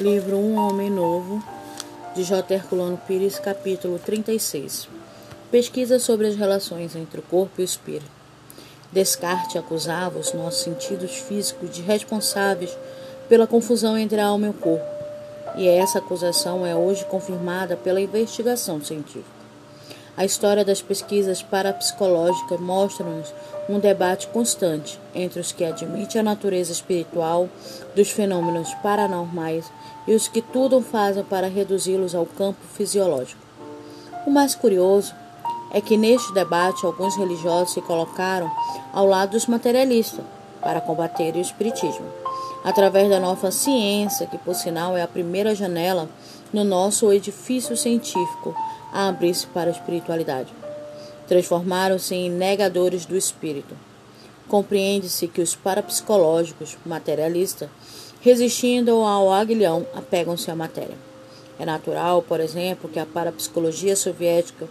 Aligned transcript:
Livro 0.00 0.38
Um 0.38 0.56
Homem 0.56 0.88
Novo, 0.88 1.44
de 2.14 2.24
J. 2.24 2.54
Herculano 2.54 2.98
Pires, 3.06 3.38
capítulo 3.38 3.98
36. 3.98 4.88
Pesquisa 5.50 5.98
sobre 5.98 6.26
as 6.26 6.36
relações 6.36 6.96
entre 6.96 7.20
o 7.20 7.22
corpo 7.22 7.52
e 7.58 7.60
o 7.60 7.64
espírito. 7.66 8.10
Descartes 8.90 9.56
acusava 9.56 10.18
os 10.18 10.32
nossos 10.32 10.62
sentidos 10.62 11.16
físicos 11.16 11.70
de 11.70 11.82
responsáveis 11.82 12.74
pela 13.28 13.46
confusão 13.46 13.98
entre 13.98 14.18
a 14.18 14.28
alma 14.28 14.46
e 14.46 14.50
o 14.50 14.54
corpo, 14.54 14.86
e 15.54 15.68
essa 15.68 15.98
acusação 15.98 16.64
é 16.64 16.74
hoje 16.74 17.04
confirmada 17.04 17.76
pela 17.76 18.00
investigação 18.00 18.82
científica. 18.82 19.38
A 20.16 20.24
história 20.24 20.64
das 20.64 20.80
pesquisas 20.80 21.42
parapsicológicas 21.42 22.58
mostra-nos 22.58 23.34
um 23.68 23.78
debate 23.78 24.28
constante 24.28 24.98
entre 25.14 25.40
os 25.40 25.52
que 25.52 25.62
admitem 25.62 26.20
a 26.22 26.24
natureza 26.24 26.72
espiritual 26.72 27.50
dos 27.94 28.10
fenômenos 28.10 28.72
paranormais 28.82 29.70
e 30.06 30.14
os 30.14 30.28
que 30.28 30.40
tudo 30.40 30.80
fazem 30.80 31.24
para 31.24 31.48
reduzi-los 31.48 32.14
ao 32.14 32.26
campo 32.26 32.60
fisiológico. 32.74 33.40
O 34.26 34.30
mais 34.30 34.54
curioso 34.54 35.14
é 35.72 35.80
que 35.80 35.96
neste 35.96 36.32
debate 36.32 36.84
alguns 36.84 37.16
religiosos 37.16 37.74
se 37.74 37.80
colocaram 37.80 38.50
ao 38.92 39.06
lado 39.06 39.32
dos 39.32 39.46
materialistas 39.46 40.24
para 40.60 40.80
combater 40.80 41.34
o 41.34 41.40
espiritismo, 41.40 42.06
através 42.64 43.08
da 43.08 43.20
nova 43.20 43.50
ciência, 43.50 44.26
que 44.26 44.36
por 44.38 44.54
sinal 44.54 44.96
é 44.96 45.02
a 45.02 45.08
primeira 45.08 45.54
janela 45.54 46.08
no 46.52 46.64
nosso 46.64 47.12
edifício 47.12 47.76
científico 47.76 48.54
a 48.92 49.08
abrir-se 49.08 49.46
para 49.46 49.70
a 49.70 49.72
espiritualidade. 49.72 50.52
Transformaram-se 51.28 52.14
em 52.14 52.28
negadores 52.28 53.06
do 53.06 53.16
espírito. 53.16 53.76
Compreende-se 54.48 55.28
que 55.28 55.40
os 55.40 55.54
parapsicológicos 55.54 56.76
materialistas, 56.84 57.68
resistindo 58.20 58.90
ao 58.90 59.32
aguilhão, 59.32 59.86
apegam-se 59.94 60.50
à 60.50 60.56
matéria. 60.56 60.96
É 61.58 61.64
natural, 61.64 62.22
por 62.22 62.40
exemplo, 62.40 62.88
que 62.88 62.98
a 62.98 63.06
parapsicologia 63.06 63.94
soviética, 63.94 64.66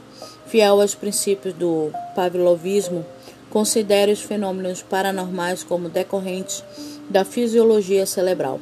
fiel 0.48 0.82
aos 0.82 0.96
princípios 0.96 1.54
do 1.54 1.92
pavlovismo, 2.16 3.06
considere 3.50 4.12
os 4.12 4.22
fenômenos 4.22 4.82
paranormais 4.82 5.64
como 5.64 5.90
decorrentes 5.90 6.64
da 7.10 7.26
fisiologia 7.26 8.06
cerebral. 8.06 8.60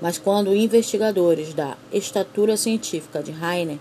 Mas 0.00 0.18
quando 0.18 0.54
investigadores 0.54 1.54
da 1.54 1.76
estatura 1.92 2.56
científica 2.56 3.22
de 3.22 3.32
Heine 3.32 3.80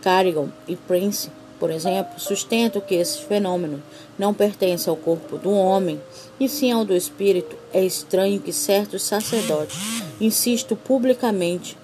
Carrigan 0.00 0.48
e 0.68 0.76
Prince, 0.76 1.30
por 1.58 1.70
exemplo, 1.70 2.18
sustentam 2.18 2.82
que 2.82 2.94
esses 2.94 3.18
fenômenos 3.18 3.80
não 4.18 4.34
pertencem 4.34 4.90
ao 4.90 4.96
corpo 4.96 5.38
do 5.38 5.50
homem, 5.50 6.00
e 6.38 6.48
sim 6.48 6.70
ao 6.70 6.84
do 6.84 6.94
espírito, 6.94 7.56
é 7.72 7.84
estranho 7.84 8.40
que 8.40 8.52
certos 8.52 9.02
sacerdotes 9.02 9.76
insistam 10.20 10.76
publicamente 10.76 11.76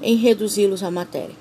em 0.00 0.16
reduzi-los 0.16 0.82
à 0.82 0.90
matéria. 0.90 1.34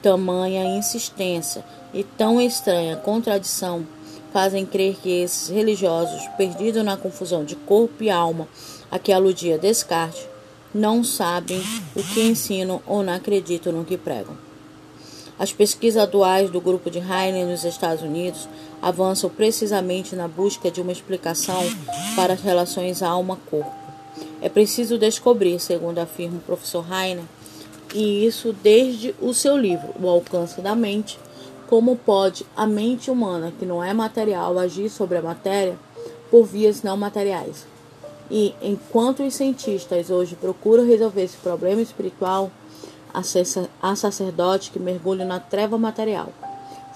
Tamanha 0.00 0.76
insistência 0.76 1.64
e 1.92 2.04
tão 2.04 2.40
estranha 2.40 2.96
contradição 2.96 3.84
fazem 4.32 4.64
crer 4.64 4.96
que 5.02 5.22
esses 5.22 5.48
religiosos, 5.48 6.22
perdidos 6.36 6.84
na 6.84 6.96
confusão 6.96 7.44
de 7.44 7.56
corpo 7.56 8.04
e 8.04 8.10
alma 8.10 8.46
a 8.90 8.98
que 8.98 9.12
aludia 9.12 9.58
Descartes, 9.58 10.28
não 10.72 11.02
sabem 11.02 11.60
o 11.96 12.02
que 12.02 12.20
ensinam 12.20 12.80
ou 12.86 13.02
não 13.02 13.14
acreditam 13.14 13.72
no 13.72 13.84
que 13.84 13.96
pregam. 13.96 14.47
As 15.38 15.52
pesquisas 15.52 16.02
atuais 16.02 16.50
do 16.50 16.60
grupo 16.60 16.90
de 16.90 16.98
Heine 16.98 17.44
nos 17.44 17.64
Estados 17.64 18.02
Unidos 18.02 18.48
avançam 18.82 19.30
precisamente 19.30 20.16
na 20.16 20.26
busca 20.26 20.70
de 20.70 20.80
uma 20.80 20.90
explicação 20.90 21.62
para 22.16 22.32
as 22.32 22.40
relações 22.42 23.02
alma-corpo. 23.02 23.70
É 24.40 24.48
preciso 24.48 24.98
descobrir, 24.98 25.60
segundo 25.60 25.98
afirma 25.98 26.38
o 26.38 26.42
professor 26.42 26.84
Heine, 26.90 27.22
e 27.94 28.26
isso 28.26 28.52
desde 28.52 29.14
o 29.20 29.32
seu 29.32 29.56
livro, 29.56 29.94
O 30.00 30.08
Alcance 30.08 30.60
da 30.60 30.74
Mente, 30.74 31.18
como 31.68 31.96
pode 31.96 32.44
a 32.56 32.66
mente 32.66 33.10
humana, 33.10 33.52
que 33.56 33.66
não 33.66 33.82
é 33.82 33.92
material, 33.92 34.58
agir 34.58 34.88
sobre 34.88 35.18
a 35.18 35.22
matéria 35.22 35.78
por 36.30 36.44
vias 36.44 36.82
não 36.82 36.96
materiais. 36.96 37.66
E 38.30 38.54
enquanto 38.60 39.22
os 39.22 39.34
cientistas 39.34 40.10
hoje 40.10 40.34
procuram 40.34 40.86
resolver 40.86 41.22
esse 41.22 41.36
problema 41.36 41.80
espiritual, 41.80 42.50
a 43.12 43.96
sacerdote 43.96 44.70
que 44.70 44.78
mergulha 44.78 45.24
na 45.24 45.40
treva 45.40 45.78
material. 45.78 46.28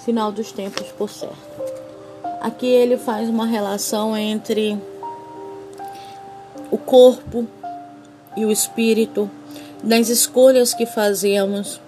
Final 0.04 0.32
dos 0.32 0.52
tempos, 0.52 0.86
por 0.98 1.08
certo. 1.08 1.36
Aqui 2.40 2.66
ele 2.66 2.96
faz 2.96 3.28
uma 3.28 3.46
relação 3.46 4.16
entre 4.16 4.76
o 6.70 6.78
corpo 6.78 7.46
e 8.36 8.44
o 8.44 8.50
espírito, 8.50 9.30
nas 9.82 10.08
escolhas 10.08 10.74
que 10.74 10.86
fazemos, 10.86 11.80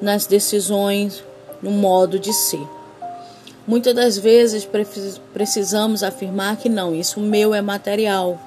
nas 0.00 0.26
decisões, 0.26 1.24
no 1.62 1.70
modo 1.70 2.18
de 2.18 2.32
ser. 2.32 2.66
Muitas 3.66 3.94
das 3.94 4.16
vezes 4.16 4.68
precisamos 5.32 6.02
afirmar 6.02 6.56
que 6.56 6.68
não, 6.68 6.94
isso 6.94 7.18
meu 7.18 7.52
é 7.52 7.60
material. 7.60 8.38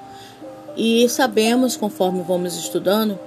E 0.76 1.06
sabemos, 1.08 1.76
conforme 1.76 2.22
vamos 2.22 2.56
estudando, 2.56 3.18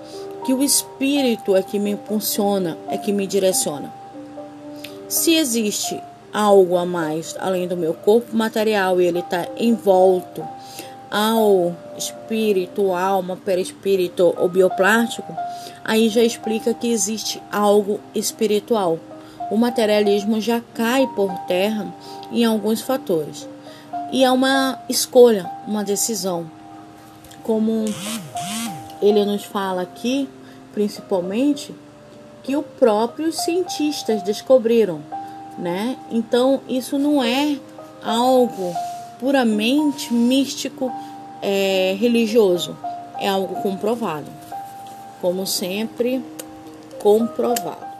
que 0.45 0.53
o 0.53 0.63
Espírito 0.63 1.55
é 1.55 1.63
que 1.63 1.79
me 1.79 1.91
impulsiona, 1.91 2.77
é 2.89 2.97
que 2.97 3.11
me 3.11 3.25
direciona. 3.25 3.91
Se 5.07 5.35
existe 5.35 6.01
algo 6.33 6.77
a 6.77 6.85
mais 6.85 7.35
além 7.39 7.67
do 7.67 7.77
meu 7.77 7.93
corpo 7.93 8.35
material 8.35 8.99
e 8.99 9.05
ele 9.05 9.19
está 9.19 9.47
envolto 9.57 10.43
ao 11.11 11.75
espírito, 11.95 12.91
alma, 12.91 13.37
perispírito 13.37 14.33
ou 14.35 14.49
bioplástico, 14.49 15.31
aí 15.83 16.09
já 16.09 16.23
explica 16.23 16.73
que 16.73 16.91
existe 16.91 17.39
algo 17.51 17.99
espiritual. 18.15 18.97
O 19.51 19.57
materialismo 19.57 20.41
já 20.41 20.59
cai 20.73 21.05
por 21.15 21.31
terra 21.47 21.93
em 22.31 22.43
alguns 22.43 22.81
fatores. 22.81 23.47
E 24.11 24.23
é 24.23 24.31
uma 24.31 24.79
escolha, 24.89 25.49
uma 25.67 25.83
decisão. 25.83 26.49
Como 27.43 27.85
ele 29.07 29.25
nos 29.25 29.43
fala 29.43 29.81
aqui, 29.81 30.29
principalmente, 30.73 31.73
que 32.41 32.55
os 32.55 32.65
próprios 32.79 33.43
cientistas 33.43 34.21
descobriram, 34.23 35.01
né? 35.57 35.97
Então, 36.11 36.61
isso 36.67 36.97
não 36.97 37.23
é 37.23 37.57
algo 38.03 38.73
puramente 39.19 40.13
místico, 40.13 40.91
é, 41.41 41.95
religioso, 41.99 42.77
é 43.19 43.27
algo 43.27 43.61
comprovado. 43.61 44.27
Como 45.21 45.45
sempre, 45.45 46.23
comprovado. 46.99 47.92